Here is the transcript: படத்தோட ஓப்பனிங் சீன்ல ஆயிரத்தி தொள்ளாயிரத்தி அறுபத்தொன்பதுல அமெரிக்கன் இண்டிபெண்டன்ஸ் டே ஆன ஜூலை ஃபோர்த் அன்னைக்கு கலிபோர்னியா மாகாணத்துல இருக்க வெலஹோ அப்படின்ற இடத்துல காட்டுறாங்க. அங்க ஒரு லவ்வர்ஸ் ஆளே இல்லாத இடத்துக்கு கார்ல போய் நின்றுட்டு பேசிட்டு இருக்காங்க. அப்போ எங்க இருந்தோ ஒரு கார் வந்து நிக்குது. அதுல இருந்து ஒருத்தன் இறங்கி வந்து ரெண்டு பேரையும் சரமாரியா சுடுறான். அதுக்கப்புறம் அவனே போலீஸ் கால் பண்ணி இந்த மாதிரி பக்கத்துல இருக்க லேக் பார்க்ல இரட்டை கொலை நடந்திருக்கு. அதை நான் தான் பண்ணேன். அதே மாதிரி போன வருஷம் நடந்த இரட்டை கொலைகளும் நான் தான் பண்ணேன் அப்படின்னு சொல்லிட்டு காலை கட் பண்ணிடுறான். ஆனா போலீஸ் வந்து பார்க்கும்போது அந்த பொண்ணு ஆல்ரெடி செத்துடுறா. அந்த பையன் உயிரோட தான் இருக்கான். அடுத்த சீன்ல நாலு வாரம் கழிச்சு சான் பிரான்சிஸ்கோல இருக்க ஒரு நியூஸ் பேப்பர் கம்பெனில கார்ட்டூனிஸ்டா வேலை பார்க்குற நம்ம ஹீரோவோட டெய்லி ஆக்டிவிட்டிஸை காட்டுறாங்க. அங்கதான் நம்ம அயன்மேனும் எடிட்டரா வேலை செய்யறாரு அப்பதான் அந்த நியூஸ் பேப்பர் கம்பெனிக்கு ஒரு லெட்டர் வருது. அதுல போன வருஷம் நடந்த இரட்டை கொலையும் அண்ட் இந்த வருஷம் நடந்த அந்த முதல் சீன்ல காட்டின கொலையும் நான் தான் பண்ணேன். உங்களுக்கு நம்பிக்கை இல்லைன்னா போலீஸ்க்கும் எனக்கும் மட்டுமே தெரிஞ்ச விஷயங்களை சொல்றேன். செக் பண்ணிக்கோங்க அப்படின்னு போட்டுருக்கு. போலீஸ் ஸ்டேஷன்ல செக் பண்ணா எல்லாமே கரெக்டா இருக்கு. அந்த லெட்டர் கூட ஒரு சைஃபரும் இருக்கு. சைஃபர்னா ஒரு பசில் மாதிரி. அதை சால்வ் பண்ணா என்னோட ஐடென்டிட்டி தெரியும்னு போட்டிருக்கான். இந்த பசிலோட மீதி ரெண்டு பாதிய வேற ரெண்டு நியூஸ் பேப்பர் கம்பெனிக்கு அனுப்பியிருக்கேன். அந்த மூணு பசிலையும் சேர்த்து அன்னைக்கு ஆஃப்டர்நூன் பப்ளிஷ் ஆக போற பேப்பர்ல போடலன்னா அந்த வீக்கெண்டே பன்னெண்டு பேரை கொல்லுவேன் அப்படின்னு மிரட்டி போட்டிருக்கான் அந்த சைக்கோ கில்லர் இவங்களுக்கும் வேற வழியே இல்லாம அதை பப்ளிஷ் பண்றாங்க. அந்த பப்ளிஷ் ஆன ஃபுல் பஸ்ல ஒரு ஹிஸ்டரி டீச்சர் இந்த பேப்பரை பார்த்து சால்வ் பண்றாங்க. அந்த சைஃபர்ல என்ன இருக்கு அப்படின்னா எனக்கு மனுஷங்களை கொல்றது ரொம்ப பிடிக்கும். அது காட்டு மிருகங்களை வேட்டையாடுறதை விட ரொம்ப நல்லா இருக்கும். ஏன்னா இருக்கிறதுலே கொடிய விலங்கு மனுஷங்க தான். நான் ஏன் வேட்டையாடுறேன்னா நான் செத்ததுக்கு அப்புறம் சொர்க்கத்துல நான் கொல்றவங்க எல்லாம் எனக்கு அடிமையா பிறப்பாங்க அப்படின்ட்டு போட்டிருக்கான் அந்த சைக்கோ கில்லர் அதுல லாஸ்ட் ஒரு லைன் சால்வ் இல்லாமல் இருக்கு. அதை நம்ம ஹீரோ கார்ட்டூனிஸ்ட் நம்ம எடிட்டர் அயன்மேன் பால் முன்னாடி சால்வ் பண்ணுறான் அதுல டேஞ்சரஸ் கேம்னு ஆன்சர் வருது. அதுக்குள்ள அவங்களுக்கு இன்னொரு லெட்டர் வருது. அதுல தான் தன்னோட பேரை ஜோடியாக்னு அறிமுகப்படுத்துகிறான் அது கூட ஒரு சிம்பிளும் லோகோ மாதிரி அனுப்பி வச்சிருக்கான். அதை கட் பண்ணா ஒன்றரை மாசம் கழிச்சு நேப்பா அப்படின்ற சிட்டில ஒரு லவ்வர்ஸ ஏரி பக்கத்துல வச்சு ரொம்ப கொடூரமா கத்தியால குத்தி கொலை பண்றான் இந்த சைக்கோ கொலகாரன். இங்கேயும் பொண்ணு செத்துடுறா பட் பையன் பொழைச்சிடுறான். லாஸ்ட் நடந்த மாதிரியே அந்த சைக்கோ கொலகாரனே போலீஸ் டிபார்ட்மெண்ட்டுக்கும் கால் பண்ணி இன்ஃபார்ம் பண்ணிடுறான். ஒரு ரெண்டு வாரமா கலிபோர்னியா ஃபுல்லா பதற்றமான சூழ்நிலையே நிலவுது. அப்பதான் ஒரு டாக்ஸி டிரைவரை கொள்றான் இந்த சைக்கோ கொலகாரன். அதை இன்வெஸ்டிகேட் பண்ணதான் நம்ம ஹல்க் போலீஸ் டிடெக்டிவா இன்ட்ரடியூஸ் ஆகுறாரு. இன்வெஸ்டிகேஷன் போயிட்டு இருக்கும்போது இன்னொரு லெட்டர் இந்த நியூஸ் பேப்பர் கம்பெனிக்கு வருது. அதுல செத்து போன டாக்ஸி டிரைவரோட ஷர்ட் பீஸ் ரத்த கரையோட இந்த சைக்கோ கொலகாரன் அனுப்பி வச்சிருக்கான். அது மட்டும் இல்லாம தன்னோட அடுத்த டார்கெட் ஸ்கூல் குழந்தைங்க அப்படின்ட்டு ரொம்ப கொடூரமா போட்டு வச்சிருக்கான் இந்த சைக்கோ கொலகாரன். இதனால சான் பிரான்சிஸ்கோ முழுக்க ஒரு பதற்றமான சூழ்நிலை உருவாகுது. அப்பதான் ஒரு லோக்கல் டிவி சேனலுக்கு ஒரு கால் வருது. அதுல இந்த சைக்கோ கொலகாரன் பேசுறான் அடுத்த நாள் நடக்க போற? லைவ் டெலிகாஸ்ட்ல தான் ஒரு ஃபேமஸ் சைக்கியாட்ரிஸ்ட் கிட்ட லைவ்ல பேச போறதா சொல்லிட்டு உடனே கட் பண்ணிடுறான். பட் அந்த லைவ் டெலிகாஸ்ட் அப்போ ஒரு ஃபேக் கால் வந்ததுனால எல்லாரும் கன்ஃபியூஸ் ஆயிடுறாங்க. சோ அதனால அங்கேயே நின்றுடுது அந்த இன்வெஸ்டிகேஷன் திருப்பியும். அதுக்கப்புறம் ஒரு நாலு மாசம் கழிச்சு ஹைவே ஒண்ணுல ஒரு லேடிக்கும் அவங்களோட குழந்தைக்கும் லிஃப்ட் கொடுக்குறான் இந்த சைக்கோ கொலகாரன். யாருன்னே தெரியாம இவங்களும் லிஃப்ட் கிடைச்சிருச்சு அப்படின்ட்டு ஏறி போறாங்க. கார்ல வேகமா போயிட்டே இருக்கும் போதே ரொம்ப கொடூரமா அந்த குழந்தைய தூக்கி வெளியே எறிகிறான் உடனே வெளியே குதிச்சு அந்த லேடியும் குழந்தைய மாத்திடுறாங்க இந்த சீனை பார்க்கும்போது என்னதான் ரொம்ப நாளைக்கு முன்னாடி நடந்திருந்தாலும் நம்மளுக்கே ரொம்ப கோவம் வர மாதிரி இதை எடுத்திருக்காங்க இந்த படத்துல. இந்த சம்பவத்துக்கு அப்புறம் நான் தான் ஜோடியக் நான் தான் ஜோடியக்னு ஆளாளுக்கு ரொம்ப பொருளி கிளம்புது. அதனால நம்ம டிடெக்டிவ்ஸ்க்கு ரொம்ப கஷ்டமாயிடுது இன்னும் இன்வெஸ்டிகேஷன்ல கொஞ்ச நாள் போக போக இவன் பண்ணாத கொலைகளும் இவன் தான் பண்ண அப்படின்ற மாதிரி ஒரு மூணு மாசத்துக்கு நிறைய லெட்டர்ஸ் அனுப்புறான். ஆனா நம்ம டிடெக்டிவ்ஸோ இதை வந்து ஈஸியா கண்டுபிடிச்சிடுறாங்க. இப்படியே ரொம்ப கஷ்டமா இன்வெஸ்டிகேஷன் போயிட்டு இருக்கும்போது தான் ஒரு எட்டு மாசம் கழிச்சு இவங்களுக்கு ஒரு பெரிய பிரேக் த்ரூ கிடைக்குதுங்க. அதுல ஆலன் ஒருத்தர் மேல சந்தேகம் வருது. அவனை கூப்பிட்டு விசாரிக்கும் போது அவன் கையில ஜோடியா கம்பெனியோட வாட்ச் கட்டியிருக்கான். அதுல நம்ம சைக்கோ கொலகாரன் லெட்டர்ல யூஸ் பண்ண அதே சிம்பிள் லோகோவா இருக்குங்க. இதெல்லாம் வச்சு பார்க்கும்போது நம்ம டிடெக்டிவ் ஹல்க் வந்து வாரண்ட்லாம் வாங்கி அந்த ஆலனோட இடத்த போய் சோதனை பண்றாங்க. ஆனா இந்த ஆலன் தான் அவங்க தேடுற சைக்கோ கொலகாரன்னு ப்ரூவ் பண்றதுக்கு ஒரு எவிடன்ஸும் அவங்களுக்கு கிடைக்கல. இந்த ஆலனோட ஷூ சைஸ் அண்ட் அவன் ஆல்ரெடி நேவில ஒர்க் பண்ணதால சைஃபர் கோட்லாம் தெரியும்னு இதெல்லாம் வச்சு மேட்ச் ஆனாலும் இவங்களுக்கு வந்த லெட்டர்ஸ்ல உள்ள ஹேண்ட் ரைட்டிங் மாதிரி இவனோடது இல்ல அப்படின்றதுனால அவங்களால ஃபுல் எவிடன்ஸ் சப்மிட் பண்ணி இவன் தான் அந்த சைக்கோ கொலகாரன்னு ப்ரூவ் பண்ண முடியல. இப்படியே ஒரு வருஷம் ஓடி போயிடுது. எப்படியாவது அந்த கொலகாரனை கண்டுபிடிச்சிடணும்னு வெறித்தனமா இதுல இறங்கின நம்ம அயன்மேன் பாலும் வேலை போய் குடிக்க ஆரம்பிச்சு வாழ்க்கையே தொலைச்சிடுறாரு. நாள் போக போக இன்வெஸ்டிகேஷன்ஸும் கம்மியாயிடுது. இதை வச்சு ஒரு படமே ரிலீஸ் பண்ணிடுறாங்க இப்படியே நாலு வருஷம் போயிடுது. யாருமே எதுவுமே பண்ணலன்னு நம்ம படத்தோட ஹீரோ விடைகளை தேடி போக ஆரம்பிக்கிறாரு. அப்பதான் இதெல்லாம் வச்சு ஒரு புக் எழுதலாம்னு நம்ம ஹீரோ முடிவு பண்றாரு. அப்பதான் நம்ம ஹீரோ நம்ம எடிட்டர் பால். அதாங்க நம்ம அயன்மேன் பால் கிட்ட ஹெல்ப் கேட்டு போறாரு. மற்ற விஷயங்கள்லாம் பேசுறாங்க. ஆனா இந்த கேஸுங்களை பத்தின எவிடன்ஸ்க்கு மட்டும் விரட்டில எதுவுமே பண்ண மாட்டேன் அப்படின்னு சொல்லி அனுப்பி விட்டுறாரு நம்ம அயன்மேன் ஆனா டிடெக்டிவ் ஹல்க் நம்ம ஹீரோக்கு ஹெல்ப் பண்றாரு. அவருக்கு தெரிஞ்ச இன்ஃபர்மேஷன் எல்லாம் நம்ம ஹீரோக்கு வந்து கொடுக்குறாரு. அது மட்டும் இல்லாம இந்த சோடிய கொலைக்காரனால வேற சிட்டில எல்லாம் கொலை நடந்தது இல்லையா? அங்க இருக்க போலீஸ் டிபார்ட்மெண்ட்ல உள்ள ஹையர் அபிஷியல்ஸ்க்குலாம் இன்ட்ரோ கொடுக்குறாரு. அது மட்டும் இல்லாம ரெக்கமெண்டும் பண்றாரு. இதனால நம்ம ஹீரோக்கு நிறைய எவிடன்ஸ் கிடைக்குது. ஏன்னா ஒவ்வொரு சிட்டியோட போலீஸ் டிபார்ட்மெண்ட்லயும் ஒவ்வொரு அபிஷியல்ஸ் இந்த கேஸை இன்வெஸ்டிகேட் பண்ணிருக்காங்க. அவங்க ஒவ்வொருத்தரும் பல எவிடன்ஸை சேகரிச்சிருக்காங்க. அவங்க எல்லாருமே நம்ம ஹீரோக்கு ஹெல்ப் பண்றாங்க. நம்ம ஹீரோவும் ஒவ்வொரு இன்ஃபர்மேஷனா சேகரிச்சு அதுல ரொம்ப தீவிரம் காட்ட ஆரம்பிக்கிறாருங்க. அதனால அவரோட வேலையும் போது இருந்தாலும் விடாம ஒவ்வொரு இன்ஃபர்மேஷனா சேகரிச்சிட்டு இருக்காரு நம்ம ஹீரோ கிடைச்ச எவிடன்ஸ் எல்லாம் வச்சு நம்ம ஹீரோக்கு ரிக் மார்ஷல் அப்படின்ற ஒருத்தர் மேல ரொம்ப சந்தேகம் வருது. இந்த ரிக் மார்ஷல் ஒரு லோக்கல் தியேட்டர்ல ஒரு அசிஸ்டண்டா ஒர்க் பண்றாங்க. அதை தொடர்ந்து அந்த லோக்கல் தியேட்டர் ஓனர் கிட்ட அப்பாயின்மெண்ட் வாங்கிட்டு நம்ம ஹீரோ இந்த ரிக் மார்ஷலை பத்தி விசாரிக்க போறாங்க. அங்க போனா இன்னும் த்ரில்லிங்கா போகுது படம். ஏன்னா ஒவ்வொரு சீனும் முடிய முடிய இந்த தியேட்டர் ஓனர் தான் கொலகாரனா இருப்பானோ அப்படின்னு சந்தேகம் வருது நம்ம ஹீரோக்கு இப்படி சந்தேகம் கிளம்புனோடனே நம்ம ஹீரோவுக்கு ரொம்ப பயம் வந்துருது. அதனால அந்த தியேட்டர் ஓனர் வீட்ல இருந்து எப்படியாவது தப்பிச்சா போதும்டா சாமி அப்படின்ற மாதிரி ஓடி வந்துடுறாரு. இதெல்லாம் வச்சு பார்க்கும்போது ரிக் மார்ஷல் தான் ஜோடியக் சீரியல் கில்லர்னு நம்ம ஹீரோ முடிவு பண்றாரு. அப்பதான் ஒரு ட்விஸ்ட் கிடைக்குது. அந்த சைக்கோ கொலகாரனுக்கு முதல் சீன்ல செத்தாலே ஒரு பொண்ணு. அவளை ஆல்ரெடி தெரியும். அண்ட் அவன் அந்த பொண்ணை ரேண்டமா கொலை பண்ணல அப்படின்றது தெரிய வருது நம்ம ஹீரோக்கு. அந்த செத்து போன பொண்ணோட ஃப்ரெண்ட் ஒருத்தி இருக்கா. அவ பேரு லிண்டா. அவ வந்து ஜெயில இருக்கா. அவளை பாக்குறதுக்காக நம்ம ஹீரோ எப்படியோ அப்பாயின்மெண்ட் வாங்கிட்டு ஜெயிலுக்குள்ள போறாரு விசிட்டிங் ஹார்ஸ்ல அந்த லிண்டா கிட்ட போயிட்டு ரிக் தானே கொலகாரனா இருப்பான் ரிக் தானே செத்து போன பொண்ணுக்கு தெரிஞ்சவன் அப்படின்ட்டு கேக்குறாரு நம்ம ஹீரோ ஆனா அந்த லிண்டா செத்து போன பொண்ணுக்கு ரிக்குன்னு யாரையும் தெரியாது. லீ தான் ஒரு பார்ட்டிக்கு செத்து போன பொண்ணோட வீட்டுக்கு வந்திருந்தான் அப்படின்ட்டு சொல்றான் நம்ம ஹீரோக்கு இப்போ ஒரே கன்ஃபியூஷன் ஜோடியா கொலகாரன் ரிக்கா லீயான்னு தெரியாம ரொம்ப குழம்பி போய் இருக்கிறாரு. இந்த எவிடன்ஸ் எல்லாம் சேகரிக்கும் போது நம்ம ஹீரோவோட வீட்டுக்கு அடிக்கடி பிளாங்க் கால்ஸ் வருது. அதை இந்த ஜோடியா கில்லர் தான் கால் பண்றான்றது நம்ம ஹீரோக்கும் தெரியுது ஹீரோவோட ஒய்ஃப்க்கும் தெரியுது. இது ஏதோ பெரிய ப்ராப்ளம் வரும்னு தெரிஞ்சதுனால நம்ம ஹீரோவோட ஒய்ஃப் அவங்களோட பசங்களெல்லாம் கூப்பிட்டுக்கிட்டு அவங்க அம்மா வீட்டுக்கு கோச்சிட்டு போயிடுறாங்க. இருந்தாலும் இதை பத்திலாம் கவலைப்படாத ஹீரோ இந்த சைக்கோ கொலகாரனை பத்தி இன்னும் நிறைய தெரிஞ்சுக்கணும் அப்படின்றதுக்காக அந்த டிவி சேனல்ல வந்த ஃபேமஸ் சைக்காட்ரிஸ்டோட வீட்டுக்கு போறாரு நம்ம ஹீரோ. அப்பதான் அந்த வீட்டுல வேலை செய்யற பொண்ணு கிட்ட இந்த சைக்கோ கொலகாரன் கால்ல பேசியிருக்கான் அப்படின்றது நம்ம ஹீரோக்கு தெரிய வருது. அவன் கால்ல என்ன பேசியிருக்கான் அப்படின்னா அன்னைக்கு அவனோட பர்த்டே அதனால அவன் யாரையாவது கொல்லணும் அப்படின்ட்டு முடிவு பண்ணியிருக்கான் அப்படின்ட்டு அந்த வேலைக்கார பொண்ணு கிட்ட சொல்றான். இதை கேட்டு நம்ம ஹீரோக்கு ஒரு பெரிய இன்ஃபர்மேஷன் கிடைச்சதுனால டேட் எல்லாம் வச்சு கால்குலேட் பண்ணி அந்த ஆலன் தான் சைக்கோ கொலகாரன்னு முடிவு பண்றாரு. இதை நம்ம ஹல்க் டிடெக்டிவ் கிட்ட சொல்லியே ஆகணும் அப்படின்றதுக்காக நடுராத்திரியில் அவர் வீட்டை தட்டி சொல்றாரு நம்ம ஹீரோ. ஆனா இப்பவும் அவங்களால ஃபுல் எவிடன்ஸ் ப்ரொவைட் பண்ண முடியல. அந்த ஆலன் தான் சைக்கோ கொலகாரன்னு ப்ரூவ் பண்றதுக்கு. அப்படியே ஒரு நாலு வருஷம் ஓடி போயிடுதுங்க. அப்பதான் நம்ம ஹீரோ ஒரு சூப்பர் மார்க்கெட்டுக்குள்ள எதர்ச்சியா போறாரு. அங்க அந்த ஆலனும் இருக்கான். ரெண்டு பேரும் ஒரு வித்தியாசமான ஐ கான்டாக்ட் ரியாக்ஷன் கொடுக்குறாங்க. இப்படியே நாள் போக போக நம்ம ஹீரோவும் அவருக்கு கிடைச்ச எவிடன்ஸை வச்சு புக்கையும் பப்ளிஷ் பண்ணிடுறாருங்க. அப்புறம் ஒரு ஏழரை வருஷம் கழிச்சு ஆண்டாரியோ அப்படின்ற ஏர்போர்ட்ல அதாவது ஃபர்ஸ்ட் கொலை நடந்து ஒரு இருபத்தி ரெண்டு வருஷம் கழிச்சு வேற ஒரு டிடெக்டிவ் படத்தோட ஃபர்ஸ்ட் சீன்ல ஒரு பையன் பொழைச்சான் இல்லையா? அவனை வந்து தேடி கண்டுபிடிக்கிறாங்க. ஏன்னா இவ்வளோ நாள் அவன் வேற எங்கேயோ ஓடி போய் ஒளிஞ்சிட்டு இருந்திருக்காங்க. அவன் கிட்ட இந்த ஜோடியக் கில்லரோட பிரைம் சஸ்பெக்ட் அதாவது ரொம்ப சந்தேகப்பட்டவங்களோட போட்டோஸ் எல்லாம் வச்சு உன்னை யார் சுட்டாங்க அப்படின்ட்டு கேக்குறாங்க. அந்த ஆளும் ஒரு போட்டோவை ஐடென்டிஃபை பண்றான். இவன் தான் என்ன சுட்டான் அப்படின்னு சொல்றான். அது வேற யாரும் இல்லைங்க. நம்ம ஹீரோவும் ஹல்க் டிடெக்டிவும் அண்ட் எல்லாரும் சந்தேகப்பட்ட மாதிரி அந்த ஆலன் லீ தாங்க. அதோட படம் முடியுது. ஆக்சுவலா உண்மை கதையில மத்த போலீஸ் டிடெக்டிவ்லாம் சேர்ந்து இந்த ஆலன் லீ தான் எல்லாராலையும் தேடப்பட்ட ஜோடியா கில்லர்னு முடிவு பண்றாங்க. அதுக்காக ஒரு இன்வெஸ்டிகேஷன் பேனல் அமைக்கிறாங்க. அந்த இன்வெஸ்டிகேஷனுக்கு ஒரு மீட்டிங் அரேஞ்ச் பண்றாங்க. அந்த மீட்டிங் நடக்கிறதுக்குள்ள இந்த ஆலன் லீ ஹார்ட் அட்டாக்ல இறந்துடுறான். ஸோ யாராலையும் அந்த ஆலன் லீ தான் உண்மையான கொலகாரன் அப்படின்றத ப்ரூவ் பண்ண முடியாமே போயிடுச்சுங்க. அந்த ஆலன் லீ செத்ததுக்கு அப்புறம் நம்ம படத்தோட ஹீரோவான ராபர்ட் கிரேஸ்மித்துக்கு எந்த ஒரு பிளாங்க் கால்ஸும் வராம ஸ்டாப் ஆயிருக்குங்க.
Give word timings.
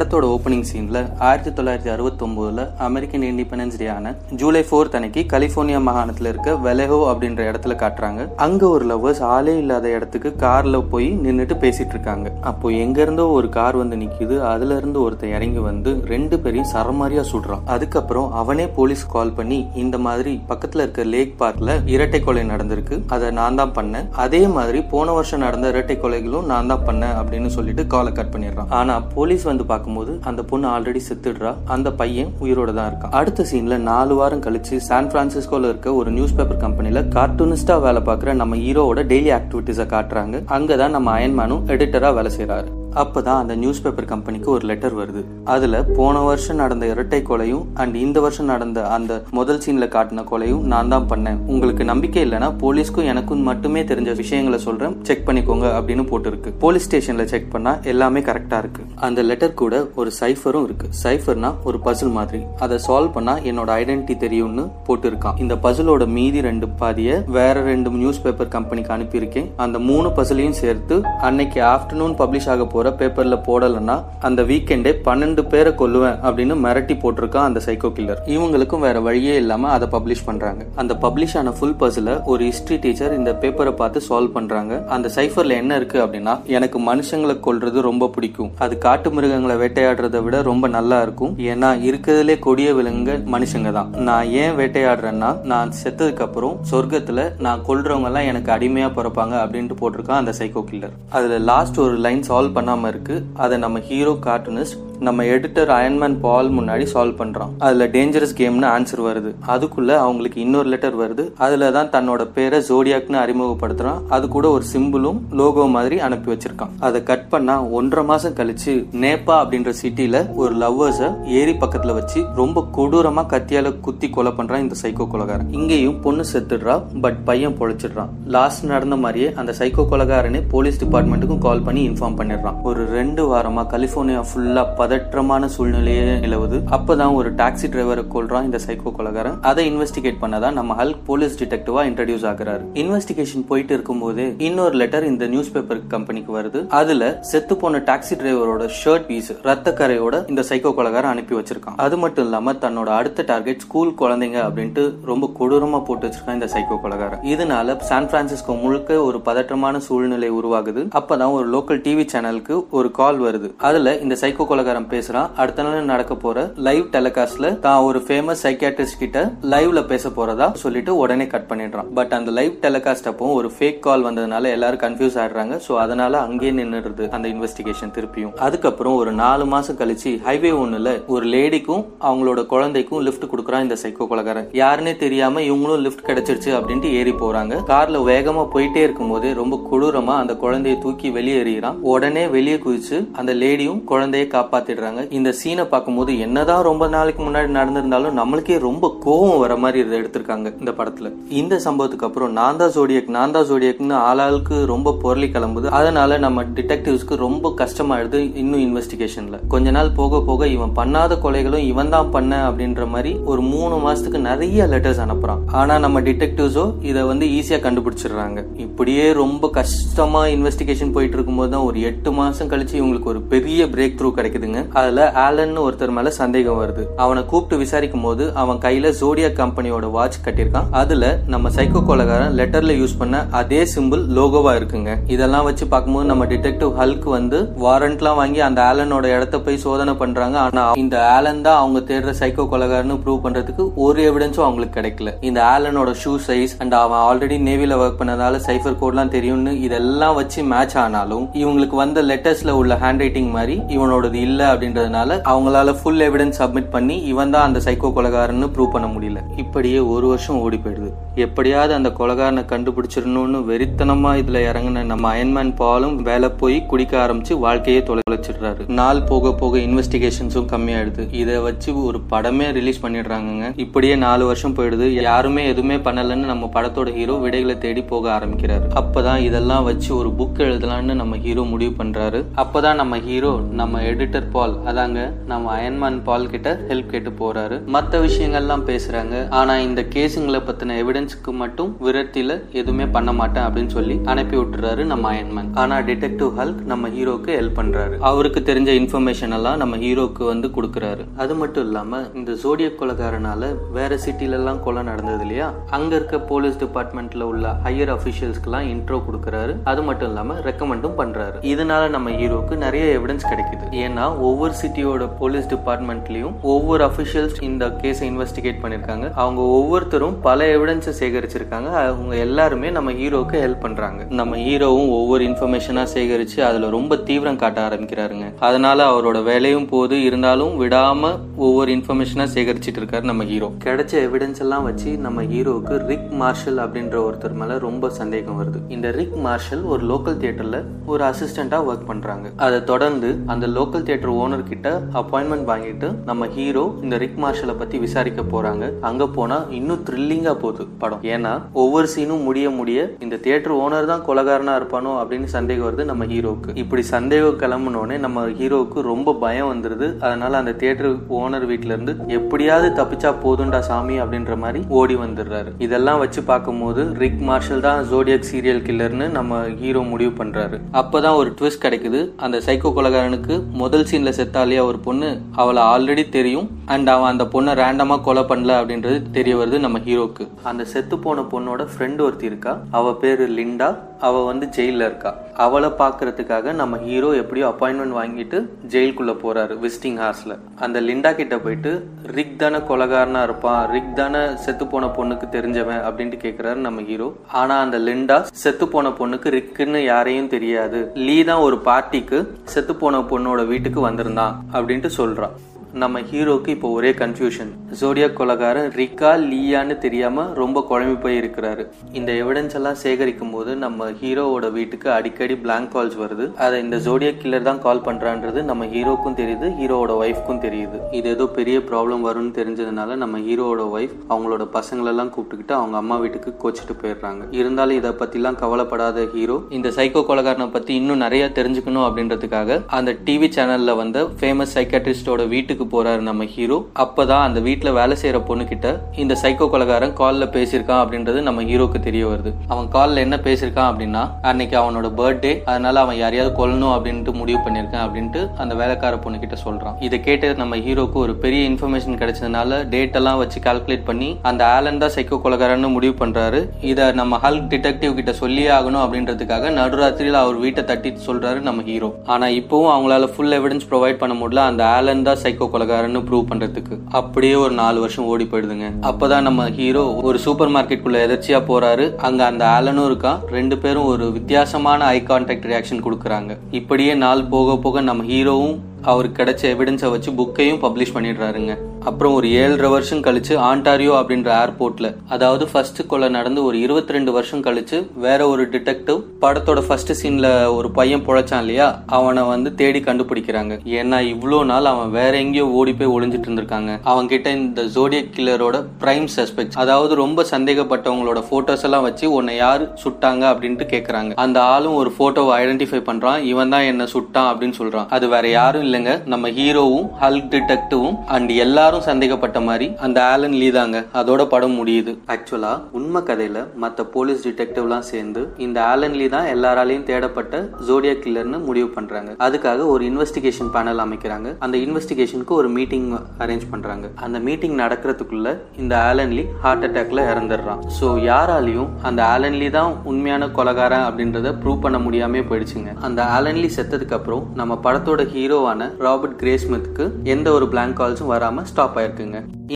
படத்தோட 0.00 0.26
ஓப்பனிங் 0.32 0.66
சீன்ல 0.70 0.98
ஆயிரத்தி 1.26 1.50
தொள்ளாயிரத்தி 1.58 1.90
அறுபத்தொன்பதுல 1.92 2.62
அமெரிக்கன் 2.86 3.22
இண்டிபெண்டன்ஸ் 3.28 3.78
டே 3.82 3.86
ஆன 3.92 4.10
ஜூலை 4.40 4.60
ஃபோர்த் 4.68 4.96
அன்னைக்கு 4.98 5.20
கலிபோர்னியா 5.30 5.78
மாகாணத்துல 5.86 6.30
இருக்க 6.32 6.50
வெலஹோ 6.64 6.98
அப்படின்ற 7.10 7.40
இடத்துல 7.50 7.74
காட்டுறாங்க. 7.82 8.26
அங்க 8.46 8.62
ஒரு 8.74 8.84
லவ்வர்ஸ் 8.90 9.20
ஆளே 9.36 9.54
இல்லாத 9.60 9.92
இடத்துக்கு 9.98 10.32
கார்ல 10.42 10.80
போய் 10.90 11.08
நின்றுட்டு 11.22 11.56
பேசிட்டு 11.62 11.94
இருக்காங்க. 11.96 12.32
அப்போ 12.50 12.72
எங்க 12.84 13.00
இருந்தோ 13.04 13.24
ஒரு 13.36 13.48
கார் 13.56 13.78
வந்து 13.82 13.98
நிக்குது. 14.02 14.36
அதுல 14.50 14.76
இருந்து 14.80 15.00
ஒருத்தன் 15.04 15.32
இறங்கி 15.36 15.62
வந்து 15.68 15.92
ரெண்டு 16.12 16.38
பேரையும் 16.42 16.68
சரமாரியா 16.74 17.24
சுடுறான். 17.30 17.64
அதுக்கப்புறம் 17.76 18.28
அவனே 18.42 18.66
போலீஸ் 18.80 19.06
கால் 19.14 19.34
பண்ணி 19.38 19.58
இந்த 19.84 19.98
மாதிரி 20.08 20.34
பக்கத்துல 20.52 20.86
இருக்க 20.86 21.08
லேக் 21.14 21.34
பார்க்ல 21.42 21.78
இரட்டை 21.94 22.22
கொலை 22.28 22.44
நடந்திருக்கு. 22.52 22.98
அதை 23.16 23.32
நான் 23.40 23.58
தான் 23.62 23.74
பண்ணேன். 23.80 24.10
அதே 24.26 24.42
மாதிரி 24.58 24.82
போன 24.92 25.16
வருஷம் 25.20 25.44
நடந்த 25.46 25.72
இரட்டை 25.76 25.98
கொலைகளும் 26.04 26.46
நான் 26.52 26.70
தான் 26.74 26.86
பண்ணேன் 26.90 27.16
அப்படின்னு 27.22 27.52
சொல்லிட்டு 27.58 27.88
காலை 27.96 28.14
கட் 28.20 28.32
பண்ணிடுறான். 28.36 28.70
ஆனா 28.82 28.96
போலீஸ் 29.18 29.50
வந்து 29.52 29.66
பார்க்கும்போது 29.86 30.12
அந்த 30.30 30.42
பொண்ணு 30.50 30.66
ஆல்ரெடி 30.74 31.00
செத்துடுறா. 31.08 31.52
அந்த 31.74 31.88
பையன் 32.00 32.30
உயிரோட 32.44 32.70
தான் 32.78 32.88
இருக்கான். 32.90 33.14
அடுத்த 33.20 33.46
சீன்ல 33.50 33.76
நாலு 33.90 34.14
வாரம் 34.20 34.44
கழிச்சு 34.46 34.76
சான் 34.88 35.10
பிரான்சிஸ்கோல 35.12 35.70
இருக்க 35.70 35.94
ஒரு 36.00 36.10
நியூஸ் 36.16 36.36
பேப்பர் 36.38 36.62
கம்பெனில 36.64 37.02
கார்ட்டூனிஸ்டா 37.16 37.76
வேலை 37.86 38.02
பார்க்குற 38.08 38.34
நம்ம 38.42 38.56
ஹீரோவோட 38.64 39.04
டெய்லி 39.12 39.32
ஆக்டிவிட்டிஸை 39.38 39.86
காட்டுறாங்க. 39.94 40.42
அங்கதான் 40.58 40.96
நம்ம 40.98 41.18
அயன்மேனும் 41.18 41.64
எடிட்டரா 41.74 42.12
வேலை 42.18 42.32
செய்யறாரு 42.38 42.75
அப்பதான் 43.02 43.40
அந்த 43.42 43.54
நியூஸ் 43.54 43.82
பேப்பர் 43.82 44.10
கம்பெனிக்கு 44.12 44.50
ஒரு 44.50 44.66
லெட்டர் 44.66 44.96
வருது. 45.00 45.22
அதுல 45.44 45.82
போன 45.96 46.20
வருஷம் 46.20 46.60
நடந்த 46.62 46.86
இரட்டை 46.86 47.22
கொலையும் 47.30 47.64
அண்ட் 47.74 47.96
இந்த 48.04 48.20
வருஷம் 48.20 48.50
நடந்த 48.52 48.88
அந்த 48.96 49.22
முதல் 49.30 49.60
சீன்ல 49.66 49.86
காட்டின 49.96 50.24
கொலையும் 50.30 50.62
நான் 50.72 50.88
தான் 50.88 51.06
பண்ணேன். 51.10 51.38
உங்களுக்கு 51.46 51.84
நம்பிக்கை 51.84 52.22
இல்லைன்னா 52.24 52.48
போலீஸ்க்கும் 52.62 53.10
எனக்கும் 53.12 53.42
மட்டுமே 53.50 53.82
தெரிஞ்ச 53.82 54.16
விஷயங்களை 54.16 54.58
சொல்றேன். 54.58 54.96
செக் 55.02 55.26
பண்ணிக்கோங்க 55.28 55.66
அப்படின்னு 55.78 56.04
போட்டுருக்கு. 56.12 56.52
போலீஸ் 56.58 56.86
ஸ்டேஷன்ல 56.86 57.24
செக் 57.24 57.50
பண்ணா 57.50 57.78
எல்லாமே 57.82 58.20
கரெக்டா 58.20 58.58
இருக்கு. 58.58 58.82
அந்த 58.94 59.22
லெட்டர் 59.22 59.54
கூட 59.54 59.86
ஒரு 59.94 60.12
சைஃபரும் 60.20 60.64
இருக்கு. 60.64 60.88
சைஃபர்னா 61.02 61.52
ஒரு 61.64 61.80
பசில் 61.84 62.12
மாதிரி. 62.18 62.42
அதை 62.58 62.78
சால்வ் 62.86 63.12
பண்ணா 63.12 63.36
என்னோட 63.50 63.70
ஐடென்டிட்டி 63.80 64.16
தெரியும்னு 64.16 64.64
போட்டிருக்கான். 64.86 65.40
இந்த 65.40 65.54
பசிலோட 65.54 66.06
மீதி 66.06 66.40
ரெண்டு 66.40 66.68
பாதிய 66.80 67.24
வேற 67.38 67.60
ரெண்டு 67.60 67.90
நியூஸ் 67.90 68.22
பேப்பர் 68.22 68.48
கம்பெனிக்கு 68.48 68.94
அனுப்பியிருக்கேன். 68.94 69.50
அந்த 69.56 69.78
மூணு 69.78 70.08
பசிலையும் 70.08 70.58
சேர்த்து 70.62 71.02
அன்னைக்கு 71.20 71.60
ஆஃப்டர்நூன் 71.60 72.16
பப்ளிஷ் 72.22 72.50
ஆக 72.54 72.64
போற 72.86 72.98
பேப்பர்ல 72.98 73.36
போடலன்னா 73.46 73.94
அந்த 74.26 74.40
வீக்கெண்டே 74.48 74.90
பன்னெண்டு 75.06 75.42
பேரை 75.52 75.70
கொல்லுவேன் 75.80 76.18
அப்படின்னு 76.26 76.54
மிரட்டி 76.64 76.94
போட்டிருக்கான் 77.02 77.46
அந்த 77.48 77.60
சைக்கோ 77.66 77.88
கில்லர் 77.96 78.20
இவங்களுக்கும் 78.34 78.84
வேற 78.86 78.96
வழியே 79.06 79.34
இல்லாம 79.42 79.70
அதை 79.76 79.86
பப்ளிஷ் 79.94 80.24
பண்றாங்க. 80.28 80.62
அந்த 80.82 80.92
பப்ளிஷ் 81.04 81.34
ஆன 81.40 81.52
ஃபுல் 81.58 81.76
பஸ்ல 81.80 82.10
ஒரு 82.32 82.42
ஹிஸ்டரி 82.48 82.76
டீச்சர் 82.84 83.16
இந்த 83.18 83.30
பேப்பரை 83.42 83.72
பார்த்து 83.80 84.02
சால்வ் 84.08 84.34
பண்றாங்க. 84.36 84.74
அந்த 84.96 85.10
சைஃபர்ல 85.16 85.56
என்ன 85.62 85.76
இருக்கு 85.80 85.98
அப்படின்னா 86.04 86.34
எனக்கு 86.56 86.80
மனுஷங்களை 86.90 87.36
கொல்றது 87.46 87.80
ரொம்ப 87.88 88.10
பிடிக்கும். 88.16 88.50
அது 88.66 88.76
காட்டு 88.86 89.10
மிருகங்களை 89.16 89.56
வேட்டையாடுறதை 89.62 90.20
விட 90.26 90.36
ரொம்ப 90.50 90.68
நல்லா 90.76 90.98
இருக்கும். 91.06 91.34
ஏன்னா 91.52 91.70
இருக்கிறதுலே 91.88 92.36
கொடிய 92.46 92.68
விலங்கு 92.80 93.16
மனுஷங்க 93.36 93.72
தான். 93.78 93.90
நான் 94.10 94.30
ஏன் 94.44 94.56
வேட்டையாடுறேன்னா 94.60 95.32
நான் 95.54 95.74
செத்ததுக்கு 95.82 96.26
அப்புறம் 96.28 96.56
சொர்க்கத்துல 96.72 97.26
நான் 97.46 97.64
கொல்றவங்க 97.70 98.10
எல்லாம் 98.12 98.30
எனக்கு 98.32 98.50
அடிமையா 98.58 98.90
பிறப்பாங்க 99.00 99.34
அப்படின்ட்டு 99.44 99.80
போட்டிருக்கான் 99.82 100.22
அந்த 100.22 100.34
சைக்கோ 100.40 100.64
கில்லர் 100.70 100.96
அதுல 101.16 101.38
லாஸ்ட் 101.50 101.78
ஒரு 101.84 101.94
லைன் 102.06 102.24
சால்வ் 102.28 102.54
இல்லாமல் 102.76 102.94
இருக்கு. 102.94 103.16
அதை 103.34 103.58
நம்ம 103.58 103.78
ஹீரோ 103.88 104.12
கார்ட்டூனிஸ்ட் 104.26 104.76
நம்ம 105.06 105.24
எடிட்டர் 105.32 105.70
அயன்மேன் 105.76 106.14
பால் 106.24 106.48
முன்னாடி 106.56 106.84
சால்வ் 106.92 107.16
பண்ணுறான் 107.18 107.50
அதுல 107.66 107.86
டேஞ்சரஸ் 107.94 108.34
கேம்னு 108.38 108.66
ஆன்சர் 108.74 109.02
வருது. 109.06 109.30
அதுக்குள்ள 109.54 109.90
அவங்களுக்கு 110.04 110.38
இன்னொரு 110.44 110.68
லெட்டர் 110.72 110.96
வருது. 111.00 111.24
அதுல 111.46 111.70
தான் 111.76 111.90
தன்னோட 111.94 112.24
பேரை 112.36 112.58
ஜோடியாக்னு 112.68 113.18
அறிமுகப்படுத்துகிறான் 113.22 114.00
அது 114.16 114.28
கூட 114.28 114.46
ஒரு 114.56 114.64
சிம்பிளும் 114.72 115.18
லோகோ 115.40 115.66
மாதிரி 115.76 115.98
அனுப்பி 116.06 116.30
வச்சிருக்கான். 116.32 116.72
அதை 116.88 117.02
கட் 117.10 117.28
பண்ணா 117.28 117.56
ஒன்றரை 117.78 118.04
மாசம் 118.10 118.36
கழிச்சு 118.40 118.74
நேப்பா 119.02 119.36
அப்படின்ற 119.42 119.74
சிட்டில 119.82 120.22
ஒரு 120.42 120.54
லவ்வர்ஸ 120.62 121.10
ஏரி 121.40 121.56
பக்கத்துல 121.64 121.94
வச்சு 121.98 122.22
ரொம்ப 122.40 122.64
கொடூரமா 122.78 123.24
கத்தியால 123.34 123.74
குத்தி 123.88 124.10
கொலை 124.10 124.32
பண்றான் 124.38 124.64
இந்த 124.66 124.78
சைக்கோ 124.82 125.06
கொலகாரன். 125.14 125.52
இங்கேயும் 125.58 126.00
பொண்ணு 126.00 126.24
செத்துடுறா 126.32 126.78
பட் 127.06 127.20
பையன் 127.24 127.58
பொழைச்சிடுறான். 127.60 128.12
லாஸ்ட் 128.36 128.64
நடந்த 128.64 128.96
மாதிரியே 129.04 129.30
அந்த 129.42 129.54
சைக்கோ 129.60 129.84
கொலகாரனே 129.92 130.42
போலீஸ் 130.54 130.80
டிபார்ட்மெண்ட்டுக்கும் 130.84 131.44
கால் 131.48 131.64
பண்ணி 131.68 131.84
இன்ஃபார்ம் 131.90 132.18
பண்ணிடுறான். 132.22 132.58
ஒரு 132.62 132.82
ரெண்டு 132.98 133.22
வாரமா 133.32 133.64
கலிபோர்னியா 133.74 134.22
ஃபுல்லா 134.30 134.64
பதற்றமான 134.86 135.44
சூழ்நிலையே 135.52 136.02
நிலவுது. 136.24 136.56
அப்பதான் 136.76 137.14
ஒரு 137.18 137.28
டாக்ஸி 137.38 137.66
டிரைவரை 137.70 138.02
கொள்றான் 138.12 138.44
இந்த 138.48 138.58
சைக்கோ 138.64 138.90
கொலகாரன். 138.98 139.38
அதை 139.50 139.62
இன்வெஸ்டிகேட் 139.70 140.20
பண்ணதான் 140.20 140.56
நம்ம 140.58 140.74
ஹல்க் 140.80 141.00
போலீஸ் 141.06 141.34
டிடெக்டிவா 141.40 141.80
இன்ட்ரடியூஸ் 141.88 142.26
ஆகுறாரு. 142.30 142.64
இன்வெஸ்டிகேஷன் 142.82 143.44
போயிட்டு 143.48 143.72
இருக்கும்போது 143.74 144.24
இன்னொரு 144.48 144.76
லெட்டர் 144.80 145.06
இந்த 145.06 145.26
நியூஸ் 145.32 145.50
பேப்பர் 145.54 145.80
கம்பெனிக்கு 145.94 146.32
வருது. 146.36 146.60
அதுல 146.80 147.08
செத்து 147.30 147.56
போன 147.56 147.80
டாக்ஸி 147.88 148.16
டிரைவரோட 148.20 148.68
ஷர்ட் 148.80 149.06
பீஸ் 149.08 149.30
ரத்த 149.48 149.72
கரையோட 149.80 150.20
இந்த 150.32 150.44
சைக்கோ 150.50 150.72
கொலகாரன் 150.78 151.12
அனுப்பி 151.14 151.36
வச்சிருக்கான். 151.38 151.78
அது 151.86 151.98
மட்டும் 152.04 152.24
இல்லாம 152.24 152.54
தன்னோட 152.66 152.92
அடுத்த 152.98 153.24
டார்கெட் 153.32 153.64
ஸ்கூல் 153.66 153.92
குழந்தைங்க 154.02 154.38
அப்படின்ட்டு 154.46 154.84
ரொம்ப 155.10 155.30
கொடூரமா 155.40 155.82
போட்டு 155.88 156.06
வச்சிருக்கான் 156.06 156.38
இந்த 156.40 156.50
சைக்கோ 156.54 156.78
கொலகாரன். 156.84 157.24
இதனால 157.32 157.78
சான் 157.90 158.08
பிரான்சிஸ்கோ 158.12 158.56
முழுக்க 158.62 159.00
ஒரு 159.08 159.20
பதற்றமான 159.30 159.76
சூழ்நிலை 159.88 160.30
உருவாகுது. 160.38 160.84
அப்பதான் 161.00 161.36
ஒரு 161.40 161.48
லோக்கல் 161.56 161.84
டிவி 161.88 162.06
சேனலுக்கு 162.14 162.56
ஒரு 162.78 162.90
கால் 163.00 163.20
வருது. 163.26 163.50
அதுல 163.70 163.98
இந்த 164.06 164.14
சைக்கோ 164.20 164.44
கொலகாரன் 164.46 164.74
பேசுறான் 164.84 165.28
அடுத்த 165.36 165.62
நாள் 165.62 165.84
நடக்க 165.84 166.14
போற? 166.14 166.52
லைவ் 166.56 166.84
டெலிகாஸ்ட்ல 166.92 167.58
தான் 167.58 167.82
ஒரு 167.82 167.98
ஃபேமஸ் 167.98 168.42
சைக்கியாட்ரிஸ்ட் 168.42 168.98
கிட்ட 168.98 169.32
லைவ்ல 169.42 169.86
பேச 169.86 170.08
போறதா 170.08 170.52
சொல்லிட்டு 170.52 170.96
உடனே 170.96 171.26
கட் 171.26 171.46
பண்ணிடுறான். 171.48 171.88
பட் 171.94 172.12
அந்த 172.12 172.30
லைவ் 172.30 172.52
டெலிகாஸ்ட் 172.52 173.06
அப்போ 173.06 173.26
ஒரு 173.26 173.52
ஃபேக் 173.58 173.78
கால் 173.78 174.04
வந்ததுனால 174.04 174.42
எல்லாரும் 174.42 174.80
கன்ஃபியூஸ் 174.80 175.18
ஆயிடுறாங்க. 175.22 175.60
சோ 175.68 175.76
அதனால 175.76 176.20
அங்கேயே 176.20 176.52
நின்றுடுது 176.52 177.08
அந்த 177.08 177.28
இன்வெஸ்டிகேஷன் 177.28 177.94
திருப்பியும். 177.96 178.34
அதுக்கப்புறம் 178.36 178.94
ஒரு 178.94 179.12
நாலு 179.12 179.46
மாசம் 179.46 179.76
கழிச்சு 179.76 180.12
ஹைவே 180.28 180.52
ஒண்ணுல 180.62 181.06
ஒரு 181.06 181.26
லேடிக்கும் 181.26 181.84
அவங்களோட 182.00 182.46
குழந்தைக்கும் 182.46 183.00
லிஃப்ட் 183.00 183.24
கொடுக்குறான் 183.24 183.62
இந்த 183.62 183.76
சைக்கோ 183.82 184.06
கொலகாரன். 184.10 184.48
யாருன்னே 184.62 184.96
தெரியாம 184.96 185.40
இவங்களும் 185.40 185.80
லிஃப்ட் 185.80 186.06
கிடைச்சிருச்சு 186.06 186.50
அப்படின்ட்டு 186.58 186.82
ஏறி 186.82 187.10
போறாங்க. 187.10 187.54
கார்ல 187.72 187.98
வேகமா 188.12 188.48
போயிட்டே 188.54 188.76
இருக்கும் 188.76 189.08
போதே 189.08 189.32
ரொம்ப 189.32 189.68
கொடூரமா 189.70 190.14
அந்த 190.16 190.32
குழந்தைய 190.32 190.78
தூக்கி 190.78 191.10
வெளியே 191.10 191.42
எறிகிறான் 191.42 191.78
உடனே 191.80 192.26
வெளியே 192.26 192.56
குதிச்சு 192.56 193.08
அந்த 193.12 193.34
லேடியும் 193.34 193.80
குழந்தைய 193.88 194.26
மாத்திடுறாங்க 194.66 195.00
இந்த 195.16 195.30
சீனை 195.40 195.64
பார்க்கும்போது 195.72 196.12
என்னதான் 196.24 196.64
ரொம்ப 196.68 196.84
நாளைக்கு 196.94 197.20
முன்னாடி 197.26 197.48
நடந்திருந்தாலும் 197.56 198.16
நம்மளுக்கே 198.20 198.56
ரொம்ப 198.68 198.86
கோவம் 199.04 199.40
வர 199.42 199.52
மாதிரி 199.62 199.78
இதை 199.84 199.94
எடுத்திருக்காங்க 200.00 200.48
இந்த 200.60 200.72
படத்துல. 200.78 201.10
இந்த 201.40 201.54
சம்பவத்துக்கு 201.66 202.06
அப்புறம் 202.08 202.32
நான் 202.38 202.58
தான் 202.60 202.72
ஜோடியக் 202.76 203.12
நான் 203.16 203.34
தான் 203.36 203.46
ஜோடியக்னு 203.50 203.96
ஆளாளுக்கு 204.08 204.56
ரொம்ப 204.72 204.94
பொருளி 205.04 205.28
கிளம்புது. 205.34 205.68
அதனால 205.80 206.18
நம்ம 206.26 206.44
டிடெக்டிவ்ஸ்க்கு 206.56 207.16
ரொம்ப 207.26 207.52
கஷ்டமாயிடுது 207.60 208.20
இன்னும் 208.42 208.64
இன்வெஸ்டிகேஷன்ல 208.66 209.38
கொஞ்ச 209.54 209.74
நாள் 209.76 209.92
போக 210.00 210.20
போக 210.30 210.48
இவன் 210.56 210.74
பண்ணாத 210.80 211.18
கொலைகளும் 211.26 211.66
இவன் 211.72 211.92
தான் 211.96 212.12
பண்ண 212.16 212.32
அப்படின்ற 212.48 212.84
மாதிரி 212.94 213.12
ஒரு 213.32 213.44
மூணு 213.52 213.78
மாசத்துக்கு 213.86 214.20
நிறைய 214.30 214.66
லெட்டர்ஸ் 214.74 215.02
அனுப்புறான். 215.06 215.42
ஆனா 215.60 215.76
நம்ம 215.86 216.02
டிடெக்டிவ்ஸோ 216.08 216.66
இதை 216.90 217.04
வந்து 217.12 217.28
ஈஸியா 217.38 217.60
கண்டுபிடிச்சிடுறாங்க. 217.68 218.38
இப்படியே 218.66 219.06
ரொம்ப 219.22 219.50
கஷ்டமா 219.60 220.24
இன்வெஸ்டிகேஷன் 220.36 220.94
போயிட்டு 220.98 221.18
இருக்கும்போது 221.18 221.52
தான் 221.54 221.66
ஒரு 221.70 221.78
எட்டு 221.92 222.10
மாசம் 222.20 222.52
கழிச்சு 222.52 222.76
இவங்களுக்கு 222.80 223.12
ஒரு 223.14 223.22
பெரிய 223.34 223.62
பிரேக் 223.74 223.98
த்ரூ 224.00 224.10
கிடைக்குதுங்க. 224.18 224.55
அதுல 224.80 225.08
ஆலன் 225.24 225.54
ஒருத்தர் 225.64 225.94
மேல 225.96 226.10
சந்தேகம் 226.20 226.60
வருது. 226.62 226.82
அவனை 227.04 227.22
கூப்பிட்டு 227.30 227.56
விசாரிக்கும் 227.62 228.06
போது 228.06 228.24
அவன் 228.42 228.60
கையில 228.64 228.92
ஜோடியா 229.00 229.30
கம்பெனியோட 229.40 229.90
வாட்ச் 229.96 230.18
கட்டியிருக்கான். 230.26 230.68
அதுல 230.80 231.04
நம்ம 231.34 231.52
சைக்கோ 231.56 231.82
கொலகாரன் 231.90 232.34
லெட்டர்ல 232.40 232.74
யூஸ் 232.80 232.96
பண்ண 233.00 233.24
அதே 233.40 233.60
சிம்பிள் 233.74 234.02
லோகோவா 234.18 234.54
இருக்குங்க. 234.58 234.92
இதெல்லாம் 235.14 235.46
வச்சு 235.48 235.66
பார்க்கும்போது 235.72 236.10
நம்ம 236.12 236.26
டிடெக்டிவ் 236.32 236.72
ஹல்க் 236.80 237.08
வந்து 237.16 237.40
வாரண்ட்லாம் 237.64 238.20
வாங்கி 238.20 238.40
அந்த 238.48 238.60
ஆலனோட 238.70 239.06
இடத்த 239.16 239.40
போய் 239.46 239.62
சோதனை 239.66 239.94
பண்றாங்க. 240.02 240.38
ஆனா 240.46 240.64
இந்த 240.84 240.96
ஆலன் 241.16 241.42
தான் 241.46 241.60
அவங்க 241.62 241.80
தேடுற 241.90 242.14
சைக்கோ 242.20 242.46
கொலகாரன்னு 242.52 242.98
ப்ரூவ் 243.04 243.24
பண்றதுக்கு 243.26 243.66
ஒரு 243.86 244.00
எவிடன்ஸும் 244.10 244.46
அவங்களுக்கு 244.46 244.78
கிடைக்கல. 244.78 245.12
இந்த 245.28 245.40
ஆலனோட 245.54 245.90
ஷூ 246.02 246.14
சைஸ் 246.28 246.54
அண்ட் 246.62 246.76
அவன் 246.82 247.02
ஆல்ரெடி 247.08 247.38
நேவில 247.48 247.78
ஒர்க் 247.82 248.00
பண்ணதால 248.00 248.40
சைஃபர் 248.48 248.78
கோட்லாம் 248.82 249.12
தெரியும்னு 249.16 249.52
இதெல்லாம் 249.66 250.16
வச்சு 250.20 250.42
மேட்ச் 250.52 250.76
ஆனாலும் 250.84 251.24
இவங்களுக்கு 251.42 251.76
வந்த 251.82 252.02
லெட்டர்ஸ்ல 252.10 252.54
உள்ள 252.60 252.74
ஹேண்ட் 252.82 253.02
ரைட்டிங் 253.04 253.30
மாதிரி 253.36 253.56
இவனோடது 253.76 254.18
இல்ல 254.28 254.45
அப்படின்றதுனால 254.52 255.18
அவங்களால 255.32 255.74
ஃபுல் 255.80 256.02
எவிடன்ஸ் 256.08 256.40
சப்மிட் 256.40 256.72
பண்ணி 256.74 256.96
இவன் 257.12 257.34
தான் 257.36 257.46
அந்த 257.48 257.60
சைக்கோ 257.66 257.90
கொலகாரன்னு 257.98 258.48
ப்ரூவ் 258.54 258.74
பண்ண 258.74 258.88
முடியல. 258.94 259.22
இப்படியே 259.44 259.78
ஒரு 259.94 260.06
வருஷம் 260.12 260.40
ஓடி 260.44 260.60
போயிடுது. 260.64 260.90
எப்படியாவது 261.26 261.72
அந்த 261.78 261.90
கொலகாரனை 261.98 262.44
கண்டுபிடிச்சிடணும்னு 262.52 263.38
வெறித்தனமா 263.50 264.12
இதுல 264.22 264.40
இறங்கின 264.50 264.84
நம்ம 264.92 265.04
அயன்மேன் 265.14 265.54
பாலும் 265.60 265.96
வேலை 266.08 266.28
போய் 266.40 266.58
குடிக்க 266.72 266.94
ஆரம்பிச்சு 267.04 267.34
வாழ்க்கையே 267.46 267.80
தொலைச்சிடுறாரு. 267.90 268.62
நாள் 268.80 269.02
போக 269.10 269.32
போக 269.42 269.58
இன்வெஸ்டிகேஷன்ஸும் 269.66 270.48
கம்மியாயிடுது. 270.52 271.04
இதை 271.22 271.36
வச்சு 271.46 271.70
ஒரு 271.88 272.00
படமே 272.12 272.48
ரிலீஸ் 272.58 272.82
பண்ணிடுறாங்க 272.84 273.52
இப்படியே 273.64 273.94
நாலு 274.06 274.24
வருஷம் 274.30 274.56
போயிடுது. 274.56 274.86
யாருமே 275.08 275.42
எதுவுமே 275.52 275.76
பண்ணலன்னு 275.86 276.30
நம்ம 276.32 276.50
படத்தோட 276.54 276.88
ஹீரோ 276.98 277.14
விடைகளை 277.24 277.56
தேடி 277.64 277.82
போக 277.92 278.04
ஆரம்பிக்கிறாரு. 278.18 278.66
அப்பதான் 278.80 279.22
இதெல்லாம் 279.28 279.66
வச்சு 279.68 279.90
ஒரு 279.96 280.10
புக் 280.18 280.42
எழுதலாம்னு 280.46 280.94
நம்ம 281.02 281.16
ஹீரோ 281.24 281.44
முடிவு 281.52 281.74
பண்றாரு. 281.82 282.20
அப்பதான் 282.42 282.80
நம்ம 282.82 283.00
ஹீரோ 283.06 283.32
நம்ம 283.60 283.82
எடிட்டர் 283.90 284.28
பால். 284.36 284.54
அதாங்க 284.70 285.00
நம்ம 285.32 285.54
அயன்மேன் 285.56 285.98
பால் 286.08 286.30
கிட்ட 286.32 286.52
ஹெல்ப் 286.68 286.92
கேட்டு 286.92 287.12
போறாரு. 287.20 287.58
மற்ற 287.76 288.00
விஷயங்கள்லாம் 288.06 288.64
பேசுறாங்க. 288.70 289.14
ஆனா 289.40 289.56
இந்த 289.68 289.82
கேஸுங்களை 289.94 290.40
பத்தின 290.48 290.74
எவிடன்ஸ்க்கு 290.82 291.32
மட்டும் 291.42 291.70
விரட்டில 291.82 292.40
எதுவுமே 292.52 292.86
பண்ண 292.96 293.12
மாட்டேன் 293.12 293.44
அப்படின்னு 293.44 293.74
சொல்லி 293.76 293.96
அனுப்பி 294.04 294.36
விட்டுறாரு 294.36 294.84
நம்ம 294.92 295.12
அயன்மேன் 295.12 295.50
ஆனா 295.54 295.78
டிடெக்டிவ் 295.88 296.30
ஹல்க் 296.40 296.62
நம்ம 296.72 296.88
ஹீரோக்கு 296.88 297.30
ஹெல்ப் 297.38 297.58
பண்றாரு. 297.60 297.94
அவருக்கு 298.10 298.40
தெரிஞ்ச 298.40 298.70
இன்ஃபர்மேஷன் 298.80 299.34
எல்லாம் 299.38 299.56
நம்ம 299.56 299.76
ஹீரோக்கு 299.76 300.26
வந்து 300.26 300.48
கொடுக்குறாரு. 300.48 301.04
அது 301.16 301.34
மட்டும் 301.34 301.66
இல்லாம 301.66 302.00
இந்த 302.14 302.34
சோடிய 302.34 302.68
கொலைக்காரனால 302.80 303.44
வேற 303.72 303.98
சிட்டில 304.06 304.36
எல்லாம் 304.38 304.62
கொலை 304.62 304.82
நடந்தது 304.82 305.20
இல்லையா? 305.20 305.48
அங்க 305.70 305.94
இருக்க 305.96 306.18
போலீஸ் 306.32 306.60
டிபார்ட்மெண்ட்ல 306.64 307.26
உள்ள 307.32 307.46
ஹையர் 307.64 307.92
அபிஷியல்ஸ்க்குலாம் 307.96 308.68
இன்ட்ரோ 308.72 309.00
கொடுக்குறாரு. 309.08 309.54
அது 309.64 309.82
மட்டும் 309.82 310.08
இல்லாம 310.08 310.34
ரெக்கமெண்டும் 310.48 310.96
பண்றாரு. 311.00 311.38
இதனால 311.52 311.88
நம்ம 311.88 312.10
ஹீரோக்கு 312.20 312.56
நிறைய 312.56 312.98
எவிடன்ஸ் 312.98 313.28
கிடைக்குது. 313.32 313.66
ஏன்னா 313.84 314.04
ஒவ்வொரு 314.28 314.54
சிட்டியோட 314.62 315.04
போலீஸ் 315.18 315.48
டிபார்ட்மெண்ட்லயும் 315.54 316.34
ஒவ்வொரு 316.54 316.82
அபிஷியல்ஸ் 316.86 317.38
இந்த 317.48 317.64
கேஸை 317.82 318.04
இன்வெஸ்டிகேட் 318.10 318.62
பண்ணிருக்காங்க. 318.62 319.06
அவங்க 319.24 319.40
ஒவ்வொருத்தரும் 319.58 320.16
பல 320.28 320.46
எவிடன்ஸை 320.56 320.92
சேகரிச்சிருக்காங்க. 321.00 321.70
அவங்க 321.82 322.14
எல்லாருமே 322.26 322.70
நம்ம 322.76 322.92
ஹீரோக்கு 323.00 323.36
ஹெல்ப் 323.44 323.60
பண்றாங்க. 323.60 324.00
நம்ம 324.20 324.36
ஹீரோவும் 324.46 324.90
ஒவ்வொரு 324.98 325.24
இன்ஃபர்மேஷனா 325.24 325.84
சேகரிச்சு 325.94 326.40
அதுல 326.48 326.70
ரொம்ப 326.76 326.96
தீவிரம் 327.08 327.40
காட்ட 327.42 327.68
ஆரம்பிக்கிறாருங்க. 327.68 328.26
அதனால 328.48 328.78
அவரோட 328.90 329.18
வேலையும் 329.30 329.68
போது 329.72 329.96
இருந்தாலும் 330.08 330.54
விடாம 330.62 331.12
ஒவ்வொரு 331.46 331.70
இன்ஃபர்மேஷனா 331.72 332.26
சேகரிச்சிட்டு 332.34 332.80
இருக்காரு 332.80 333.06
நம்ம 333.10 333.24
ஹீரோ 333.30 333.50
கிடைச்ச 333.64 333.94
எவிடன்ஸ் 334.06 334.40
எல்லாம் 334.44 334.66
வச்சு 334.68 334.90
நம்ம 335.06 335.22
ஹீரோக்கு 335.34 335.76
ரிக் 335.90 336.10
மார்ஷல் 336.22 336.60
அப்படின்ற 336.64 336.96
ஒருத்தர் 337.06 337.36
மேல 337.40 337.58
ரொம்ப 337.66 337.90
சந்தேகம் 338.00 338.38
வருது. 338.40 338.60
இந்த 338.76 338.90
ரிக் 338.98 339.16
மார்ஷல் 339.26 339.64
ஒரு 339.72 339.82
லோக்கல் 339.92 340.18
தியேட்டர்ல 340.22 340.58
ஒரு 340.92 341.02
அசிஸ்டண்டா 341.10 341.58
ஒர்க் 341.70 341.88
பண்றாங்க. 341.90 342.26
அதை 342.46 342.58
தொடர்ந்து 342.72 343.10
அந்த 343.34 343.46
லோக்கல் 343.56 343.86
தியேட்டர் 343.86 344.05
ஓனர் 344.20 344.48
கிட்ட 344.50 344.68
அப்பாயின்மெண்ட் 345.00 345.48
வாங்கிட்டு 345.50 345.88
நம்ம 346.08 346.26
ஹீரோ 346.36 346.64
இந்த 346.82 346.96
ரிக் 347.02 347.18
மார்ஷலை 347.24 347.54
பத்தி 347.58 347.76
விசாரிக்க 347.84 348.22
போறாங்க. 348.34 348.64
அங்க 348.90 349.06
போனா 349.16 349.38
இன்னும் 349.58 349.82
த்ரில்லிங்கா 349.88 350.34
போகுது 350.42 350.66
படம். 350.82 351.02
ஏன்னா 351.14 351.32
ஒவ்வொரு 351.62 351.88
சீனும் 351.94 352.24
முடிய 352.28 352.46
முடிய 352.58 352.78
இந்த 353.06 353.16
தியேட்டர் 353.26 353.56
ஓனர் 353.62 353.90
தான் 353.92 354.04
கொலகாரனா 354.08 354.54
இருப்பானோ 354.60 354.92
அப்படின்னு 355.00 355.30
சந்தேகம் 355.36 355.66
வருது 355.68 355.84
நம்ம 355.90 356.04
ஹீரோக்கு 356.12 356.56
இப்படி 356.62 356.82
சந்தேகம் 356.94 357.40
கிளம்புனோடனே 357.42 357.98
நம்ம 358.06 358.26
ஹீரோவுக்கு 358.40 358.80
ரொம்ப 358.92 359.14
பயம் 359.24 359.50
வந்துருது. 359.52 359.88
அதனால 360.06 360.32
அந்த 360.42 360.52
தியேட்டர் 360.62 360.90
ஓனர் 361.20 361.46
வீட்ல 361.52 361.72
இருந்து 361.74 361.94
எப்படியாவது 362.18 362.68
தப்பிச்சா 362.80 363.12
போதும்டா 363.24 363.60
சாமி 363.70 363.96
அப்படின்ற 364.02 364.36
மாதிரி 364.44 364.62
ஓடி 364.80 364.96
வந்துடுறாரு. 365.04 365.50
இதெல்லாம் 365.66 366.02
வச்சு 366.04 366.22
பார்க்கும்போது 366.32 366.82
ரிக் 367.02 367.22
மார்ஷல் 367.28 367.64
தான் 367.68 367.80
ஜோடியக் 367.92 368.28
சீரியல் 368.30 368.62
கில்லர்னு 368.68 369.08
நம்ம 369.18 369.40
ஹீரோ 369.60 369.82
முடிவு 369.92 370.12
பண்றாரு. 370.20 370.58
அப்பதான் 370.80 371.18
ஒரு 371.20 371.30
ட்விஸ்ட் 371.38 371.64
கிடைக்குது. 371.64 372.00
அந்த 372.26 372.40
சைக்கோ 372.46 372.70
கொலகாரனுக்கு 372.78 373.34
முதல் 373.62 373.86
சீன்ல 373.96 374.12
செத்தாலே 374.12 374.60
ஒரு 374.60 374.78
பொண்ணு. 374.78 375.20
அவளை 375.32 375.62
ஆல்ரெடி 375.62 376.08
தெரியும். 376.08 376.48
அண்ட் 376.66 376.88
அவன் 376.88 377.10
அந்த 377.10 377.24
பொண்ணை 377.24 377.54
ரேண்டமா 377.54 378.00
கொலை 378.00 378.22
பண்ணல 378.22 378.54
அப்படின்றது 378.54 379.10
தெரிய 379.10 379.36
வருது 379.36 379.58
நம்ம 379.58 379.78
ஹீரோக்கு. 379.78 380.28
அந்த 380.42 380.64
செத்து 380.64 380.98
போன 380.98 381.20
பொண்ணோட 381.20 381.66
ஃப்ரெண்ட் 381.78 382.00
ஒருத்தி 382.00 382.26
இருக்கா. 382.26 382.60
அவ 382.70 382.94
பேரு 382.94 383.28
லிண்டா. 383.28 383.76
அவ 384.00 384.24
வந்து 384.24 384.46
ஜெயில 384.46 384.86
இருக்கா. 384.86 385.14
அவளை 385.34 385.70
பாக்குறதுக்காக 385.78 386.52
நம்ம 386.52 386.78
ஹீரோ 386.78 387.14
எப்படியோ 387.14 387.46
அப்பாயின்மெண்ட் 387.48 387.96
வாங்கிட்டு 387.98 388.38
ஜெயிலுக்குள்ள 388.68 389.16
போறாரு 389.22 389.54
விசிட்டிங் 389.64 389.98
ஹார்ஸ்ல 389.98 390.36
அந்த 390.56 390.80
லிண்டா 390.80 391.14
கிட்ட 391.14 391.38
போயிட்டு 391.38 391.72
ரிக் 392.06 392.38
தானே 392.38 392.58
கொலகாரனா 392.58 393.22
இருப்பான் 393.22 393.70
ரிக் 393.70 393.94
தானே 393.94 394.34
செத்து 394.36 394.66
போன 394.66 394.86
பொண்ணுக்கு 394.86 395.28
தெரிஞ்சவன் 395.36 395.82
அப்படின்ட்டு 395.86 396.22
கேக்குறாரு 396.22 396.54
நம்ம 396.54 396.82
ஹீரோ 396.82 397.14
ஆனா 397.32 397.60
அந்த 397.60 397.78
லிண்டா 397.78 398.24
செத்து 398.32 398.68
போன 398.68 398.88
பொண்ணுக்கு 398.88 399.34
ரிக்குன்னு 399.36 399.84
யாரையும் 399.84 400.28
தெரியாது. 400.28 400.92
லீ 400.94 401.24
தான் 401.24 401.38
ஒரு 401.38 401.56
பார்ட்டிக்கு 401.64 402.28
செத்து 402.44 402.76
போன 402.76 402.98
பொண்ணோட 402.98 403.46
வீட்டுக்கு 403.46 403.80
வந்திருந்தான் 403.80 404.46
அப்படின்ட்டு 404.52 404.90
சொல்றான் 404.96 405.36
நம்ம 405.82 406.00
ஹீரோக்கு 406.10 406.50
இப்போ 406.54 406.68
ஒரே 406.76 406.90
கன்ஃபியூஷன் 407.00 407.48
ஜோடியா 407.80 408.06
கொலகாரன் 408.18 408.68
ரிக்கா 408.76 409.10
லீயான்னு 409.30 409.74
தெரியாம 409.82 410.22
ரொம்ப 410.38 410.58
குழம்பி 410.70 410.94
போய் 411.02 411.18
இருக்கிறாரு. 411.20 411.64
இந்த 411.98 412.10
எவிடன்ஸ் 412.20 412.54
எல்லாம் 412.58 412.78
சேகரிக்கும் 412.82 413.32
போது 413.34 413.50
நம்ம 413.64 413.88
ஹீரோவோட 414.00 414.46
வீட்டுக்கு 414.54 414.88
அடிக்கடி 414.94 415.34
பிளாங்க் 415.42 415.70
கால்ஸ் 415.74 415.96
வருது. 416.02 416.26
அதை 416.44 416.60
இந்த 416.64 416.76
ஜோடியா 416.86 417.10
கில்லர் 417.22 417.48
தான் 417.48 417.60
கால் 417.66 417.82
பண்றான்றது 417.88 418.42
நம்ம 418.50 418.68
ஹீரோக்கும் 418.74 419.18
தெரியுது 419.20 419.50
ஹீரோவோட 419.58 419.96
ஒய்ஃப்க்கும் 420.04 420.40
தெரியுது. 420.46 420.78
இது 421.00 421.10
ஏதோ 421.16 421.26
பெரிய 421.38 421.58
ப்ராப்ளம் 421.68 422.06
வரும்னு 422.08 422.32
தெரிஞ்சதுனால 422.40 422.96
நம்ம 423.02 423.20
ஹீரோவோட 423.26 423.66
ஒய்ஃப் 423.76 423.94
அவங்களோட 424.12 424.46
பசங்களெல்லாம் 424.56 425.12
கூப்பிட்டுக்கிட்டு 425.16 425.56
அவங்க 425.58 425.78
அம்மா 425.82 425.98
வீட்டுக்கு 426.04 426.32
கோச்சிட்டு 426.44 426.76
போயிடுறாங்க. 426.84 427.22
இருந்தாலும் 427.40 427.80
இதை 427.82 427.92
பத்திலாம் 428.00 428.40
கவலைப்படாத 428.44 429.06
ஹீரோ 429.16 429.38
இந்த 429.58 429.74
சைக்கோ 429.80 430.04
கொலகாரனை 430.12 430.48
பத்தி 430.56 430.74
இன்னும் 430.82 431.04
நிறைய 431.06 431.26
தெரிஞ்சுக்கணும் 431.40 431.86
அப்படின்றதுக்காக 431.90 432.60
அந்த 432.80 432.96
டிவி 433.08 433.30
சேனல்ல 433.38 433.76
வந்த 433.84 434.08
ஃபேமஸ் 434.18 434.56
சைக்காட்ரிஸ்டோட 434.56 435.22
வீட்டுக்கு 435.36 435.64
போறாரு 435.74 436.02
நம்ம 436.08 436.24
ஹீரோ. 436.34 436.58
அப்பதான் 436.84 437.24
அந்த 437.26 437.40
வீட்டுல 437.48 437.72
வேலை 437.80 437.96
செய்யற 438.02 438.18
பொண்ணு 438.28 438.44
கிட்ட 438.52 438.66
இந்த 439.02 439.16
சைக்கோ 439.22 439.48
கொலகாரன் 439.54 439.94
கால்ல 440.00 440.26
பேசியிருக்கான் 440.36 440.82
அப்படின்றது 440.82 441.20
நம்ம 441.28 441.42
ஹீரோக்கு 441.50 441.80
தெரிய 441.88 442.04
வருது. 442.10 442.32
அவன் 442.52 442.68
கால்ல 442.76 443.04
என்ன 443.06 443.18
பேசியிருக்கான் 443.26 443.70
அப்படின்னா 443.72 444.02
அன்னைக்கு 444.30 444.56
அவனோட 444.62 444.90
பர்த்டே 445.00 445.32
அதனால 445.50 445.80
அவன் 445.84 446.00
யாரையாவது 446.02 446.32
கொல்லணும் 446.40 446.74
அப்படின்ட்டு 446.76 447.14
முடிவு 447.20 447.40
பண்ணியிருக்கான் 447.46 447.84
அப்படின்ட்டு 447.86 448.22
அந்த 448.44 448.52
வேலைக்கார 448.62 448.94
பொண்ணு 449.04 449.18
கிட்ட 449.24 449.38
சொல்றான். 449.44 449.76
இதை 449.88 450.00
கேட்டு 450.06 450.34
நம்ம 450.42 450.56
ஹீரோக்கு 450.66 450.98
ஒரு 451.04 451.14
பெரிய 451.24 451.42
இன்ஃபர்மேஷன் 451.50 452.00
கிடைச்சதுனால 452.02 452.60
டேட் 452.74 452.98
எல்லாம் 453.00 453.20
வச்சு 453.22 453.40
கால்குலேட் 453.46 453.86
பண்ணி 453.90 454.10
அந்த 454.30 454.42
ஆலன் 454.56 454.82
தான் 454.84 454.94
சைக்கோ 454.96 455.18
கொலகாரன்னு 455.24 455.70
முடிவு 455.76 455.94
பண்றாரு. 456.02 456.42
இதை 456.72 456.86
நம்ம 457.00 457.20
ஹல்க் 457.24 457.48
டிடெக்டிவ் 457.52 457.98
கிட்ட 457.98 458.12
சொல்லியே 458.22 458.50
ஆகணும் 458.58 458.82
அப்படின்றதுக்காக 458.84 459.50
நடுராத்திரியில் 459.60 460.22
அவர் 460.24 460.38
வீட்டை 460.44 460.64
தட்டி 460.70 460.92
சொல்றாரு 461.06 461.40
நம்ம 461.48 461.62
ஹீரோ. 461.70 461.88
ஆனா 462.14 462.26
இப்பவும் 462.40 462.72
அவங்களால 462.74 463.08
ஃபுல் 463.14 463.34
எவிடன்ஸ் 463.38 463.68
ப்ரொவைட் 463.70 464.00
பண்ண 464.02 464.14
முடியல. 464.20 464.44
அந்த 464.50 464.62
ஆலன் 464.76 465.04
தான் 465.08 465.20
சைக்கோ 465.24 465.46
கொலகாரன்னு 465.56 466.04
ப்ரூவ் 466.08 466.24
பண்றதுக்கு. 466.30 466.78
அப்படியே 466.88 467.34
ஒரு 467.34 467.54
நாலு 467.54 467.80
வருஷம் 467.80 468.04
ஓடி 468.04 468.28
போயிடுதுங்க. 468.30 468.70
அப்பதான் 468.82 469.26
நம்ம 469.28 469.50
ஹீரோ 469.50 469.94
ஒரு 470.02 470.18
சூப்பர் 470.18 470.50
மார்க்கெட்டுக்குள்ள 470.50 470.98
எதர்ச்சியா 471.06 471.40
போறாரு. 471.50 471.96
அங்க 471.96 472.24
அந்த 472.24 472.44
ஆலனும் 472.46 472.88
இருக்கான். 472.90 473.18
ரெண்டு 473.30 473.58
பேரும் 473.58 473.84
ஒரு 473.84 474.12
வித்தியாசமான 474.12 474.84
ஐ 474.84 475.02
கான்டாக்ட் 475.06 475.48
ரியாக்ஷன் 475.52 475.84
கொடுக்குறாங்க. 475.86 476.36
இப்படியே 476.50 476.94
நாள் 476.94 477.24
போக 477.24 477.56
போக 477.56 477.80
நம்ம 477.80 478.04
ஹீரோவும் 478.04 478.56
அவருக்கு 478.92 479.20
கிடைச்ச 479.20 479.42
எவிடன்ஸை 479.54 479.90
வச்சு 479.94 480.10
புக்கையும் 480.20 480.60
பப்ளிஷ் 480.64 480.94
பண்ணிடுறாருங்க. 480.96 481.54
அப்புறம் 481.88 482.14
ஒரு 482.18 482.28
ஏழரை 482.42 482.68
வருஷம் 482.74 483.02
கழிச்சு 483.06 483.34
ஆண்டாரியோ 483.48 483.92
அப்படின்ற 483.98 484.28
ஏர்போர்ட்ல 484.42 484.86
அதாவது 485.14 485.44
ஃபர்ஸ்ட் 485.50 485.80
கொலை 485.90 486.08
நடந்து 486.16 486.40
ஒரு 486.48 486.56
இருபத்தி 486.64 486.94
ரெண்டு 486.96 487.10
வருஷம் 487.16 487.44
கழிச்சு 487.46 487.78
வேற 488.04 488.20
ஒரு 488.32 488.44
டிடெக்டிவ் 488.54 488.98
படத்தோட 489.22 489.60
ஃபர்ஸ்ட் 489.66 489.92
சீன்ல 490.00 490.28
ஒரு 490.56 490.68
பையன் 490.78 491.04
பொழைச்சான் 491.08 491.42
இல்லையா? 491.44 491.68
அவனை 491.98 492.22
வந்து 492.32 492.50
தேடி 492.60 492.80
கண்டுபிடிக்கிறாங்க. 492.88 493.54
ஏன்னா 493.80 493.98
இவ்வளோ 494.12 494.40
நாள் 494.50 494.70
அவன் 494.72 494.90
வேற 494.98 495.12
எங்கேயோ 495.24 495.46
ஓடி 495.60 495.74
போய் 495.80 495.92
ஒளிஞ்சிட்டு 495.96 496.28
இருந்திருக்காங்க. 496.28 496.72
அவன் 496.92 497.10
கிட்ட 497.12 497.30
இந்த 497.40 497.62
ஜோடியக் 497.76 498.12
கில்லரோட 498.16 498.56
பிரைம் 498.84 499.08
சஸ்பெக்ட் 499.16 499.58
அதாவது 499.64 499.94
ரொம்ப 500.02 500.26
சந்தேகப்பட்டவங்களோட 500.34 501.22
போட்டோஸ் 501.30 501.64
எல்லாம் 501.68 501.86
வச்சு 501.88 502.06
உன்னை 502.18 502.36
யார் 502.36 502.64
சுட்டாங்க 502.84 503.24
அப்படின்ட்டு 503.32 503.68
கேக்குறாங்க. 503.74 504.12
அந்த 504.26 504.38
ஆளும் 504.54 504.78
ஒரு 504.82 504.92
போட்டோவை 504.98 505.34
ஐடென்டிஃபை 505.42 505.82
பண்றான். 505.90 506.20
இவன் 506.32 506.52
தான் 506.56 506.68
என்ன 506.72 506.84
சுட்டான் 506.94 507.30
அப்படின்னு 507.30 507.58
சொல்றான். 507.62 507.88
அது 507.88 508.08
வேற 508.16 508.26
யாரும் 508.28 508.68
இல்லைங்க. 508.76 508.94
நம்ம 509.12 509.26
ஹீரோவும் 509.36 509.86
ஹல்க் 510.00 510.26
டிடெக்டிவும் 510.32 510.96
அண்ட் 511.14 511.30
எல்லாரும் 511.44 511.84
சந்தேகப்பட்ட 511.88 512.38
மாதிரி 512.48 512.66
அந்த 512.86 512.98
ஆலன் 513.12 513.36
லீ 513.40 513.48
தாங்க. 513.56 513.78
அதோட 514.00 514.22
படம் 514.32 514.56
முடியுது. 514.60 514.92
ஆக்சுவலா 515.14 515.52
உண்மை 515.78 516.00
கதையில 516.08 516.38
மத்த 516.62 516.84
போலீஸ் 516.94 517.22
டிடெக்டிவ்லாம் 517.26 517.86
சேர்ந்து 517.90 518.22
இந்த 518.46 518.58
ஆலன் 518.72 518.96
லீ 519.00 519.06
தான் 519.14 519.28
எல்லாராலையும் 519.34 519.86
தேடப்பட்ட 519.90 520.40
ஜோடியா 520.68 520.94
கில்லர்னு 521.04 521.38
முடிவு 521.46 521.68
பண்றாங்க. 521.76 522.12
அதுக்காக 522.26 522.66
ஒரு 522.74 522.84
இன்வெஸ்டிகேஷன் 522.90 523.52
பேனல் 523.56 523.82
அமைக்கிறாங்க. 523.86 524.28
அந்த 524.46 524.56
இன்வெஸ்டிகேஷனுக்கு 524.66 525.34
ஒரு 525.40 525.50
மீட்டிங் 525.56 525.88
அரேஞ்ச் 526.24 526.46
பண்றாங்க. 526.52 526.86
அந்த 527.06 527.20
மீட்டிங் 527.28 527.56
நடக்கிறதுக்குள்ள 527.62 528.28
இந்த 528.64 528.74
ஆலன் 528.90 529.14
லீ 529.18 529.24
ஹார்ட் 529.46 529.66
அட்டாக்ல 529.68 530.06
இறந்துடுறான். 530.12 530.62
ஸோ 530.80 530.88
யாராலையும் 531.10 531.72
அந்த 531.90 532.02
ஆலன் 532.12 532.38
லீ 532.42 532.50
தான் 532.58 532.74
உண்மையான 532.92 533.30
கொலகாரன் 533.40 533.86
அப்படின்றத 533.88 534.34
ப்ரூவ் 534.44 534.62
பண்ண 534.66 534.80
முடியாமே 534.86 535.22
போயிடுச்சுங்க. 535.30 535.72
அந்த 535.88 536.00
ஆலன் 536.18 536.42
லீ 536.42 536.50
செத்ததுக்கு 536.58 536.98
அப்புறம் 537.00 537.24
நம்ம 537.40 537.52
படத்தோட 537.66 538.02
ஹீரோவான 538.14 538.55
ராபர்ட் 538.78 539.20
கிரேஸ்மித்துக்கு 539.20 539.90
எந்த 540.02 540.32
ஒரு 540.32 540.48
பிளாங்க் 540.48 540.80
கால்ஸும் 540.80 541.10
வராம 541.10 541.42
ஸ்டாப் 541.42 541.78
ஆயிருக்குங்க. 541.78 542.24